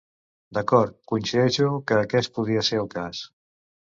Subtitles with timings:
[0.57, 3.21] D'acord, coincideixo que aquest podria ser el cas.